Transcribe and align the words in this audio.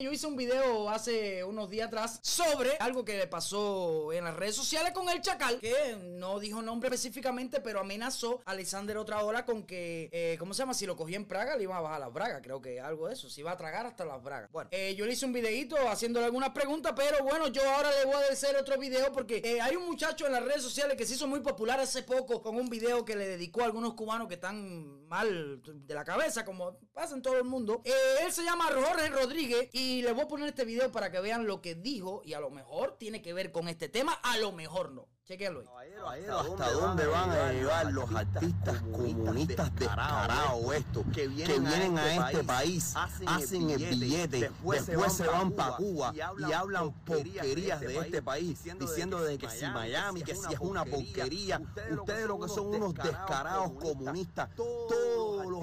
Yo 0.00 0.12
hice 0.12 0.28
un 0.28 0.36
video 0.36 0.88
hace 0.88 1.42
unos 1.42 1.68
días 1.70 1.88
atrás 1.88 2.20
sobre 2.22 2.76
algo 2.78 3.04
que 3.04 3.18
le 3.18 3.26
pasó 3.26 4.12
en 4.12 4.22
las 4.22 4.36
redes 4.36 4.54
sociales 4.54 4.92
con 4.92 5.08
el 5.08 5.20
Chacal, 5.20 5.58
que 5.58 5.98
no 6.00 6.38
dijo 6.38 6.62
nombre 6.62 6.86
específicamente, 6.86 7.60
pero 7.60 7.80
amenazó 7.80 8.40
a 8.44 8.52
Alexander 8.52 8.96
Otraola 8.96 9.44
con 9.44 9.64
que, 9.64 10.08
eh, 10.12 10.36
¿cómo 10.38 10.54
se 10.54 10.62
llama? 10.62 10.74
Si 10.74 10.86
lo 10.86 10.94
cogía 10.94 11.16
en 11.16 11.24
Praga, 11.24 11.56
le 11.56 11.64
iba 11.64 11.76
a 11.76 11.80
bajar 11.80 11.98
las 11.98 12.12
bragas, 12.12 12.42
creo 12.44 12.62
que 12.62 12.80
algo 12.80 13.08
de 13.08 13.14
eso, 13.14 13.28
si 13.28 13.40
iba 13.40 13.50
a 13.50 13.56
tragar 13.56 13.86
hasta 13.86 14.04
las 14.04 14.22
bragas. 14.22 14.52
Bueno, 14.52 14.70
eh, 14.70 14.94
yo 14.94 15.04
le 15.04 15.14
hice 15.14 15.26
un 15.26 15.32
videito 15.32 15.76
haciéndole 15.88 16.26
algunas 16.26 16.50
preguntas, 16.50 16.92
pero 16.94 17.24
bueno, 17.24 17.48
yo 17.48 17.68
ahora 17.68 17.90
le 17.90 18.04
voy 18.04 18.22
a 18.22 18.32
hacer 18.32 18.54
otro 18.54 18.78
video 18.78 19.10
porque 19.10 19.42
eh, 19.44 19.60
hay 19.60 19.74
un 19.74 19.84
muchacho 19.84 20.26
en 20.26 20.32
las 20.32 20.44
redes 20.44 20.62
sociales 20.62 20.96
que 20.96 21.06
se 21.06 21.14
hizo 21.14 21.26
muy 21.26 21.40
popular 21.40 21.80
hace 21.80 22.04
poco 22.04 22.40
con 22.40 22.54
un 22.54 22.68
video 22.68 23.04
que 23.04 23.16
le 23.16 23.26
dedicó 23.26 23.62
a 23.62 23.64
algunos 23.64 23.94
cubanos 23.94 24.28
que 24.28 24.34
están 24.34 25.08
mal 25.08 25.60
de 25.64 25.94
la 25.94 26.04
cabeza, 26.04 26.44
como 26.44 26.78
pasa 26.92 27.16
en 27.16 27.22
todo 27.22 27.36
el 27.36 27.42
mundo. 27.42 27.82
él 27.84 28.30
se 28.30 28.44
llama 28.44 28.66
Jorge 28.66 29.08
Rodríguez 29.08 29.68
y 29.72 29.87
y 29.88 30.02
les 30.02 30.12
voy 30.12 30.24
a 30.24 30.28
poner 30.28 30.48
este 30.48 30.66
video 30.66 30.92
para 30.92 31.10
que 31.10 31.18
vean 31.18 31.46
lo 31.46 31.62
que 31.62 31.74
dijo 31.74 32.20
y 32.22 32.34
a 32.34 32.40
lo 32.40 32.50
mejor 32.50 32.96
tiene 32.98 33.22
que 33.22 33.32
ver 33.32 33.52
con 33.52 33.68
este 33.68 33.88
tema, 33.88 34.12
a 34.12 34.36
lo 34.36 34.52
mejor 34.52 34.92
no. 34.92 35.08
Chequenlo 35.24 35.62
ahí. 35.76 36.24
¿Hasta 36.24 36.72
dónde 36.72 37.06
van 37.06 37.30
a 37.30 37.52
llevar 37.52 37.92
los 37.92 38.10
artistas 38.14 38.80
comunistas 38.92 39.74
descarados 39.76 40.74
estos 40.74 41.04
que 41.14 41.28
vienen 41.28 41.98
a 41.98 42.30
este 42.30 42.44
país, 42.44 42.94
hacen 43.26 43.68
el 43.68 43.84
billete, 43.84 44.40
después 44.40 45.12
se 45.12 45.26
van 45.26 45.52
para 45.52 45.76
Cuba 45.76 46.14
y 46.14 46.52
hablan 46.52 46.92
porquerías 47.04 47.80
de 47.80 47.98
este 47.98 48.22
país, 48.22 48.64
diciendo 48.78 49.22
de 49.22 49.36
que 49.36 49.50
si 49.50 49.66
Miami, 49.66 50.22
que 50.22 50.34
si 50.34 50.52
es 50.52 50.60
una 50.60 50.86
porquería, 50.86 51.60
ustedes 51.90 52.26
lo 52.26 52.38
que 52.38 52.48
son 52.48 52.68
unos 52.68 52.94
descarados 52.94 53.72
comunistas, 53.72 54.48
todos 54.56 55.07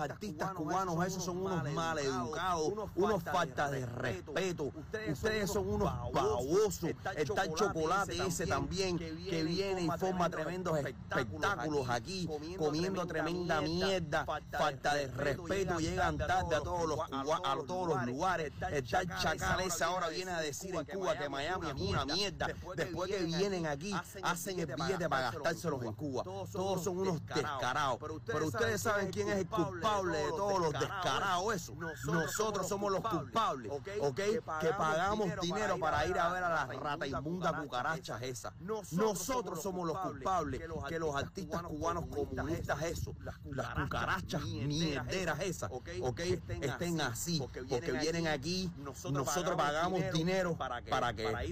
artistas 0.00 0.52
cubanos 0.52 1.06
esos 1.06 1.24
son 1.24 1.38
unos 1.38 1.70
maleducados, 1.72 2.72
unos 2.94 3.22
falta 3.22 3.70
de 3.70 3.86
respeto, 3.86 4.72
ustedes 5.10 5.50
son 5.50 5.68
unos 5.68 6.12
babosos, 6.12 6.90
está 7.16 7.44
el 7.44 7.54
chocolate 7.54 8.26
ese 8.26 8.46
también 8.46 8.98
que 8.98 9.42
viene 9.42 9.82
y 9.82 9.90
forma 9.98 10.28
tremendos 10.30 10.78
espectáculos 10.78 11.88
aquí, 11.88 12.28
comiendo 12.56 13.06
tremenda 13.06 13.60
mierda, 13.60 14.26
falta 14.50 14.94
de 14.94 15.08
respeto, 15.08 15.78
llegan 15.78 16.18
tarde 16.18 16.56
a 16.56 16.60
todos 16.60 16.88
los, 16.88 16.98
a 17.00 17.56
todos 17.66 17.88
los 17.88 18.06
lugares. 18.06 18.52
Está 18.52 18.68
el 19.00 19.18
chacal 19.18 19.60
ese 19.60 19.84
ahora 19.84 20.08
viene 20.08 20.30
a 20.30 20.40
decir 20.40 20.74
en 20.74 20.84
Cuba 20.84 21.16
que 21.16 21.28
Miami 21.28 21.68
es 21.68 21.74
una 21.74 22.04
mierda. 22.04 22.48
Después 22.76 23.10
que 23.10 23.22
vienen 23.24 23.66
aquí, 23.66 23.94
hacen 24.22 24.60
el 24.60 24.66
billete 24.66 25.08
para 25.08 25.30
gastárselos 25.30 25.82
en 25.82 25.92
Cuba. 25.92 26.22
Todos 26.24 26.82
son 26.84 26.98
unos 26.98 27.24
descarados. 27.26 27.98
Pero 28.26 28.46
ustedes 28.46 28.80
saben 28.80 29.10
quién 29.10 29.28
es 29.28 29.38
el 29.38 29.46
culpable 29.46 29.87
de 30.04 30.28
todos 30.30 30.60
los 30.60 30.72
descarados, 30.72 31.54
eso. 31.54 31.74
Nosotros 32.04 32.68
somos 32.68 32.92
los 32.92 33.00
culpables, 33.02 33.72
¿ok? 34.00 34.20
Que 34.60 34.70
pagamos 34.76 35.28
dinero 35.40 35.78
para 35.78 36.06
ir 36.06 36.18
a 36.18 36.30
ver 36.30 36.44
a 36.44 36.48
las 36.48 36.76
rata 36.78 37.06
inmunda 37.06 37.52
cucarachas 37.60 38.22
esas. 38.22 38.52
Nosotros 38.60 39.28
nosotros 39.28 39.62
somos 39.62 39.86
los 39.86 39.98
culpables 39.98 40.62
que 40.88 40.98
los 40.98 41.14
artistas 41.14 41.62
cubanos 41.62 42.06
comunistas, 42.06 42.82
eso, 42.82 43.14
las 43.20 43.74
cucarachas 43.74 44.42
mierderas 44.42 45.40
esas, 45.40 45.70
ok, 45.70 46.18
estén 46.60 47.00
así, 47.00 47.38
porque 47.68 47.92
vienen 47.92 48.28
aquí, 48.28 48.70
nosotros 48.78 49.56
pagamos 49.56 50.02
dinero 50.12 50.56
para 50.56 50.82
que 50.82 50.92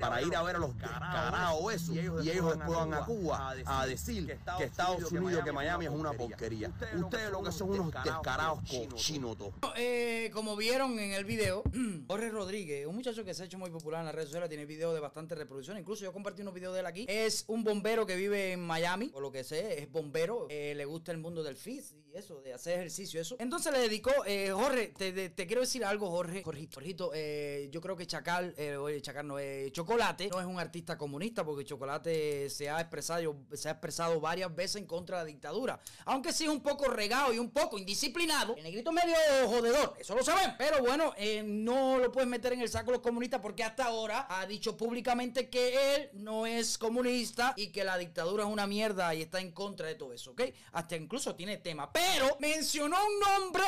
para 0.00 0.22
ir 0.22 0.36
a 0.36 0.42
ver 0.42 0.56
a 0.56 0.58
los 0.58 0.76
descarados 0.76 1.72
eso, 1.72 1.92
y 1.92 1.98
ellos 2.30 2.56
después 2.56 2.78
van 2.78 2.94
a 2.94 3.04
Cuba 3.04 3.54
a 3.66 3.86
decir 3.86 4.38
que 4.58 4.64
Estados 4.64 5.10
Unidos, 5.12 5.44
que 5.44 5.52
Miami 5.52 5.86
es 5.86 5.90
una 5.90 6.12
porquería. 6.12 6.70
Ustedes 6.96 7.30
lo 7.30 7.42
que 7.42 7.52
son 7.52 7.70
unos 7.70 7.86
descarados 7.86 8.23
cochinos 8.24 9.36
eh, 9.76 10.30
como 10.32 10.56
vieron 10.56 10.98
en 10.98 11.12
el 11.12 11.24
video, 11.24 11.62
Jorge 12.08 12.30
Rodríguez, 12.30 12.86
un 12.86 12.94
muchacho 12.94 13.24
que 13.24 13.34
se 13.34 13.42
ha 13.42 13.46
hecho 13.46 13.58
muy 13.58 13.70
popular 13.70 14.00
en 14.00 14.06
las 14.06 14.14
redes 14.14 14.28
sociales, 14.28 14.48
tiene 14.48 14.64
videos 14.64 14.94
de 14.94 15.00
bastante 15.00 15.34
reproducción, 15.34 15.78
incluso 15.78 16.04
yo 16.04 16.12
compartí 16.12 16.42
unos 16.42 16.54
videos 16.54 16.72
de 16.74 16.80
él 16.80 16.86
aquí, 16.86 17.04
es 17.08 17.44
un 17.48 17.64
bombero 17.64 18.06
que 18.06 18.16
vive 18.16 18.52
en 18.52 18.60
Miami, 18.60 19.10
o 19.14 19.20
lo 19.20 19.30
que 19.30 19.44
sé, 19.44 19.82
es 19.82 19.92
bombero, 19.92 20.46
eh, 20.48 20.74
le 20.74 20.84
gusta 20.84 21.12
el 21.12 21.18
mundo 21.18 21.42
del 21.42 21.56
fit 21.56 21.84
y 22.06 22.16
eso, 22.16 22.40
de 22.40 22.54
hacer 22.54 22.78
ejercicio, 22.78 23.20
eso. 23.20 23.36
Entonces 23.38 23.72
le 23.72 23.80
dedicó, 23.80 24.12
eh, 24.26 24.50
Jorge, 24.52 24.88
te, 24.88 25.46
quiero 25.46 25.60
decir 25.60 25.84
algo, 25.84 26.10
Jorge, 26.10 26.42
Jorgito, 26.42 26.74
Jorgito 26.76 27.10
eh, 27.14 27.68
yo 27.70 27.80
creo 27.80 27.96
que 27.96 28.06
Chacal, 28.06 28.54
oye, 28.80 29.02
Chacal 29.02 29.26
no, 29.26 29.36
Chocolate 29.70 30.28
no 30.28 30.40
es 30.40 30.46
un 30.46 30.58
artista 30.58 30.96
comunista, 30.96 31.44
porque 31.44 31.64
Chocolate 31.64 32.48
se 32.48 32.70
ha 32.70 32.80
expresado, 32.80 33.36
se 33.52 33.68
ha 33.68 33.72
expresado 33.72 34.20
varias 34.20 34.54
veces 34.54 34.76
en 34.76 34.86
contra 34.86 35.18
de 35.18 35.24
la 35.24 35.26
dictadura, 35.26 35.80
aunque 36.06 36.32
sí 36.32 36.44
es 36.44 36.50
un 36.50 36.62
poco 36.62 36.86
regado 36.86 37.32
y 37.34 37.38
un 37.38 37.50
poco 37.50 37.78
indisciplinado, 37.78 38.13
el 38.56 38.62
negrito 38.62 38.92
medio 38.92 39.16
jodedor, 39.46 39.94
eso 39.98 40.14
lo 40.14 40.22
saben, 40.22 40.54
pero 40.56 40.78
bueno, 40.80 41.12
no 41.44 41.98
lo 41.98 42.12
puedes 42.12 42.28
meter 42.28 42.52
en 42.52 42.60
el 42.60 42.68
saco 42.68 42.92
los 42.92 43.00
comunistas 43.00 43.40
porque 43.40 43.64
hasta 43.64 43.84
ahora 43.86 44.26
ha 44.28 44.46
dicho 44.46 44.76
públicamente 44.76 45.48
que 45.48 45.94
él 45.94 46.10
no 46.14 46.46
es 46.46 46.78
comunista 46.78 47.54
y 47.56 47.68
que 47.68 47.84
la 47.84 47.98
dictadura 47.98 48.44
es 48.44 48.50
una 48.50 48.66
mierda 48.66 49.14
y 49.14 49.22
está 49.22 49.40
en 49.40 49.52
contra 49.52 49.88
de 49.88 49.96
todo 49.96 50.12
eso, 50.12 50.30
¿ok? 50.30 50.42
Hasta 50.72 50.96
incluso 50.96 51.34
tiene 51.34 51.56
tema. 51.58 51.92
Pero 51.92 52.36
mencionó 52.40 52.96
un 52.96 53.20
nombre 53.20 53.64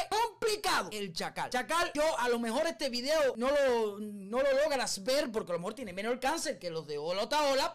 El 0.92 1.12
Chacal. 1.12 1.50
Chacal, 1.50 1.90
yo 1.94 2.18
a 2.18 2.28
lo 2.28 2.38
mejor 2.38 2.66
este 2.66 2.88
video 2.88 3.34
no 3.36 3.50
lo, 3.50 3.98
no 3.98 4.42
lo 4.42 4.52
logras 4.62 5.02
ver 5.04 5.30
porque 5.30 5.52
a 5.52 5.54
lo 5.54 5.58
mejor 5.58 5.74
tiene 5.74 5.92
menos 5.92 6.12
alcance 6.12 6.58
que 6.58 6.70
los 6.70 6.86
de 6.86 6.98
Ola, 6.98 7.28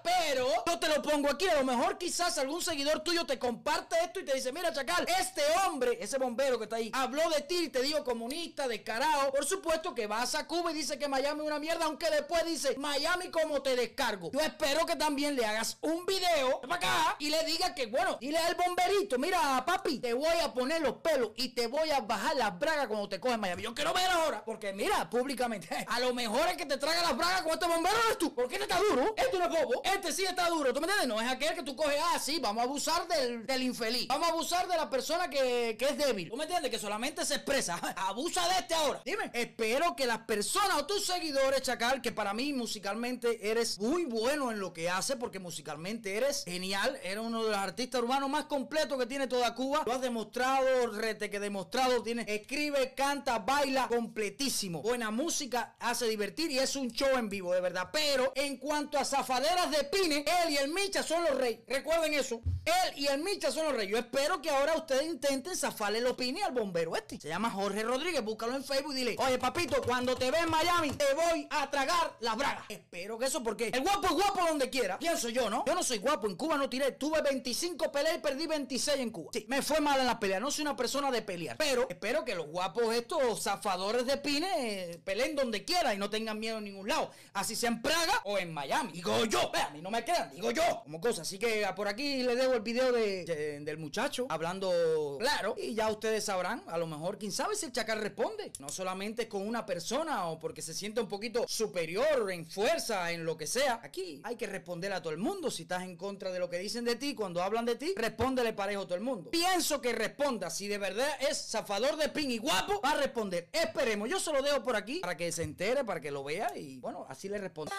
pero 0.04 0.48
yo 0.66 0.80
te 0.80 0.88
lo 0.88 1.02
pongo 1.02 1.30
aquí. 1.30 1.48
A 1.48 1.56
lo 1.56 1.66
mejor 1.66 1.98
quizás 1.98 2.38
algún 2.38 2.62
seguidor 2.62 3.02
tuyo 3.02 3.26
te 3.26 3.38
comparte 3.38 3.96
esto 4.04 4.20
y 4.20 4.26
te 4.26 4.34
dice, 4.34 4.52
mira 4.52 4.74
Chacal, 4.74 5.06
este 5.20 5.42
hombre, 5.66 5.98
ese 6.02 6.18
bombero 6.18 6.58
que 6.58 6.66
está 6.66 6.78
ahí, 6.78 6.92
habló 6.94 7.30
de 7.30 7.42
ti 7.42 7.66
y 7.66 7.70
te 7.70 7.82
dijo 7.82 8.04
comunista, 8.04 8.68
descarado. 8.68 9.32
Por 9.32 9.46
supuesto 9.46 9.94
que 9.94 10.08
vas 10.08 10.36
a 10.36 10.48
Cuba 10.48 10.72
y 10.72 10.76
dice 10.76 10.98
que 10.98 11.08
Miami 11.08 11.42
es 11.42 11.48
una 11.48 11.60
mierda, 11.60 11.86
aunque 11.86 12.10
después 12.10 12.46
dice, 12.46 12.76
Miami 12.78 13.30
como 13.30 13.62
te 13.62 13.76
descargo. 13.76 14.32
Yo 14.32 14.40
espero 14.40 14.86
que 14.86 14.96
también 14.96 15.36
le 15.36 15.46
hagas 15.46 15.78
un 15.82 16.06
video 16.06 16.62
para 16.62 16.76
acá 16.76 17.16
y 17.20 17.30
le 17.30 17.44
diga 17.46 17.76
que, 17.76 17.88
bueno, 17.88 18.18
dile 18.20 18.38
al 18.38 18.56
bomberito, 18.56 19.18
mira, 19.18 19.64
papi, 19.66 20.00
te 20.00 20.14
voy 20.14 20.40
a 20.44 20.54
poner 20.54 20.82
los 20.82 20.98
pelos 20.98 21.32
y 21.36 21.50
te 21.50 21.68
voy 21.68 21.90
a 21.92 22.02
bajar 22.02 22.36
las 22.36 22.60
bragas 22.62 22.88
cuando 22.88 23.10
te 23.10 23.20
cogen 23.20 23.40
Miami. 23.40 23.64
Yo 23.64 23.74
quiero 23.74 23.94
ver 23.94 24.10
ahora, 24.10 24.46
porque 24.46 24.72
mira, 24.72 25.10
públicamente, 25.10 25.68
a 25.88 26.00
lo 26.00 26.14
mejor 26.14 26.48
es 26.48 26.56
que 26.56 26.66
te 26.66 26.78
traga 26.78 27.02
las 27.02 27.18
bragas 27.18 27.42
con 27.42 27.52
este 27.52 27.68
bombero 27.68 27.96
eres 28.06 28.18
tú, 28.18 28.34
porque 28.34 28.56
este 28.56 28.64
está 28.64 28.80
duro, 28.80 29.14
este 29.18 29.38
no 29.38 29.46
es 29.46 29.50
bobo, 29.50 29.82
este 29.84 30.14
sí 30.14 30.24
está 30.24 30.48
duro, 30.48 30.74
¿tú 30.74 30.80
me 30.80 30.88
entiendes? 30.88 31.08
No 31.08 31.20
es 31.20 31.30
aquel 31.30 31.56
que 31.56 31.64
tú 31.64 31.76
coges, 31.76 31.98
ah, 32.14 32.20
sí, 32.20 32.40
vamos 32.40 32.62
a 32.62 32.66
abusar 32.66 33.08
del, 33.08 33.46
del 33.46 33.64
infeliz, 33.64 34.08
vamos 34.08 34.30
a 34.30 34.32
abusar 34.32 34.68
de 34.68 34.78
la 34.78 34.90
persona 34.90 35.30
que, 35.30 35.76
que 35.78 35.86
es 35.86 35.98
débil, 35.98 36.30
¿tú 36.30 36.38
me 36.38 36.44
entiendes? 36.44 36.72
Que 36.72 36.80
solamente 36.80 37.26
se 37.26 37.36
expresa, 37.36 37.76
abusa 37.98 38.48
de 38.48 38.60
este 38.60 38.76
ahora. 38.76 39.02
Dime, 39.04 39.32
espero 39.34 39.96
que 39.96 40.06
las 40.06 40.20
personas 40.20 40.78
o 40.78 40.86
tus 40.86 41.06
seguidores, 41.06 41.64
Chacal, 41.64 42.02
que 42.02 42.12
para 42.12 42.34
mí 42.34 42.54
musicalmente 42.54 43.50
eres 43.50 43.80
muy 43.80 44.06
bueno 44.06 44.52
en 44.52 44.60
lo 44.60 44.72
que 44.72 44.90
hace, 44.90 45.18
porque 45.18 45.40
musicalmente 45.40 46.16
eres 46.16 46.44
genial, 46.46 47.00
eres 47.04 47.24
uno 47.24 47.44
de 47.44 47.50
los 47.50 47.58
artistas 47.58 48.02
urbanos 48.02 48.30
más 48.30 48.46
completos 48.46 49.00
que 49.00 49.08
tiene 49.08 49.28
toda 49.28 49.56
Cuba. 49.56 49.84
Lo 49.86 49.94
has 49.94 50.02
demostrado, 50.02 50.88
rete 50.92 51.30
que 51.30 51.40
demostrado, 51.40 52.04
tiene, 52.04 52.26
escribe, 52.52 52.94
canta, 52.94 53.40
baila, 53.40 53.88
completísimo. 53.88 54.82
Buena 54.82 55.10
música, 55.10 55.76
hace 55.80 56.06
divertir 56.10 56.52
y 56.52 56.60
es 56.60 56.76
un 56.76 56.92
show 56.92 57.18
en 57.18 57.30
vivo, 57.30 57.54
de 57.54 57.62
verdad. 57.62 57.90
Pero 57.94 58.34
en 58.36 58.58
cuanto 58.58 59.00
a 59.00 59.06
zafaderas 59.06 59.72
de 59.72 59.86
Pine, 59.86 60.26
él 60.44 60.50
y 60.50 60.58
el 60.58 60.68
Micha 60.70 61.02
son 61.02 61.24
los 61.24 61.38
reyes. 61.38 61.62
Recuerden 61.66 62.14
eso. 62.14 62.42
Él 62.66 62.98
y 62.98 63.08
el 63.08 63.24
Micha 63.24 63.52
son 63.52 63.68
los 63.68 63.76
reyes. 63.76 63.92
Yo 63.92 63.98
espero 63.98 64.42
que 64.42 64.50
ahora 64.50 64.76
ustedes 64.76 65.04
intenten 65.04 65.56
zafarle 65.56 66.02
los 66.02 66.18
Pine 66.18 66.44
al 66.44 66.52
bombero 66.52 66.94
este. 66.98 67.22
Se 67.22 67.30
llama 67.30 67.50
Jorge 67.50 67.84
Rodríguez, 67.84 68.22
búscalo 68.22 68.58
en 68.58 68.66
Facebook 68.66 68.92
y 68.92 68.96
dile, 68.98 69.16
oye 69.18 69.38
papito, 69.38 69.82
cuando 69.82 70.14
te 70.16 70.30
ve 70.30 70.40
en 70.40 70.50
Miami, 70.50 70.92
te 70.92 71.06
voy 71.14 71.48
a 71.52 71.72
tragar 71.72 72.18
las 72.20 72.36
bragas. 72.36 72.66
Espero 72.68 73.18
que 73.18 73.28
eso 73.28 73.42
porque 73.42 73.70
el 73.70 73.80
guapo 73.80 74.08
es 74.08 74.14
guapo 74.14 74.46
donde 74.46 74.70
quiera. 74.70 75.00
Pienso 75.00 75.30
yo, 75.30 75.50
¿no? 75.50 75.64
Yo 75.66 75.74
no 75.74 75.84
soy 75.84 76.00
guapo, 76.00 76.28
en 76.28 76.36
Cuba 76.36 76.58
no 76.58 76.70
tiré. 76.70 76.92
Tuve 76.92 77.22
25 77.22 77.90
peleas 77.94 78.18
y 78.18 78.20
perdí 78.20 78.46
26 78.46 78.98
en 78.98 79.10
Cuba. 79.10 79.30
Sí, 79.32 79.46
me 79.48 79.62
fue 79.62 79.80
mal 79.80 80.02
en 80.02 80.06
la 80.06 80.20
pelea. 80.20 80.42
No 80.42 80.52
soy 80.52 80.64
una 80.64 80.76
persona 80.76 81.10
de 81.10 81.22
pelear. 81.22 81.56
Pero 81.56 81.88
espero 81.90 82.26
que 82.26 82.41
guapos 82.48 82.94
estos 82.96 83.42
zafadores 83.42 84.06
de 84.06 84.18
pines 84.18 84.98
peleen 84.98 85.36
donde 85.36 85.66
quiera 85.66 85.94
y 85.94 85.98
no 85.98 86.10
tengan 86.10 86.40
miedo 86.40 86.58
en 86.58 86.66
ningún 86.66 86.88
lado. 86.88 87.12
Así 87.34 87.56
sea 87.56 87.70
en 87.70 87.82
Praga 87.82 88.22
o 88.26 88.38
en 88.38 88.54
Miami. 88.54 88.94
Digo 88.94 89.26
yo. 89.26 89.52
Vean, 89.52 89.68
a 89.68 89.70
mí 89.72 89.82
no 89.82 89.92
me 89.92 90.04
quedan. 90.04 90.32
Digo 90.32 90.52
yo. 90.52 90.82
Como 90.84 91.00
cosa. 91.00 91.22
Así 91.22 91.38
que 91.38 91.66
por 91.76 91.88
aquí 91.88 92.24
les 92.24 92.38
dejo 92.38 92.54
el 92.54 92.62
video 92.62 92.92
de, 92.92 93.60
del 93.62 93.78
muchacho 93.78 94.28
hablando 94.30 95.18
claro. 95.20 95.56
Y 95.58 95.74
ya 95.74 95.90
ustedes 95.90 96.26
sabrán. 96.26 96.64
A 96.68 96.78
lo 96.78 96.88
mejor, 96.88 97.18
quién 97.18 97.32
sabe 97.32 97.56
si 97.56 97.66
el 97.66 97.72
chacal 97.72 98.00
responde. 98.00 98.52
No 98.60 98.70
solamente 98.70 99.28
con 99.28 99.48
una 99.48 99.66
persona 99.66 100.28
o 100.28 100.40
porque 100.40 100.62
se 100.62 100.74
siente 100.74 101.02
un 101.02 101.08
poquito 101.08 101.46
superior 101.48 102.32
en 102.32 102.46
fuerza, 102.46 103.12
en 103.12 103.26
lo 103.26 103.38
que 103.38 103.48
sea. 103.48 103.80
Aquí 103.84 104.22
hay 104.24 104.36
que 104.36 104.48
responder 104.48 104.94
a 104.94 105.02
todo 105.02 105.14
el 105.14 105.20
mundo. 105.20 105.52
Si 105.52 105.64
estás 105.64 105.84
en 105.84 105.96
contra 105.96 106.32
de 106.32 106.40
lo 106.40 106.50
que 106.50 106.58
dicen 106.58 106.86
de 106.86 106.96
ti, 106.96 107.14
cuando 107.14 107.42
hablan 107.44 107.66
de 107.66 107.76
ti, 107.76 107.94
respóndele 107.96 108.54
parejo 108.54 108.84
a 108.84 108.86
todo 108.86 108.96
el 108.96 109.04
mundo. 109.04 109.30
Pienso 109.30 109.82
que 109.82 109.94
responda. 109.94 110.50
Si 110.50 110.68
de 110.68 110.78
verdad 110.78 111.10
es 111.30 111.50
zafador 111.50 111.98
de 111.98 112.10
pin 112.10 112.31
y 112.32 112.38
guapo, 112.38 112.82
va 112.82 112.92
a 112.92 112.96
responder. 112.96 113.50
Esperemos. 113.52 114.10
Yo 114.10 114.20
se 114.20 114.32
lo 114.32 114.42
dejo 114.42 114.64
por 114.64 114.76
aquí 114.76 115.00
para 115.00 115.18
que 115.18 115.32
se 115.32 115.44
entere, 115.44 115.84
para 115.84 116.00
que 116.00 116.12
lo 116.12 116.24
vea 116.24 116.58
y 116.58 116.78
bueno, 116.78 117.06
así 117.10 117.28
le 117.28 117.38
respondo. 117.38 117.72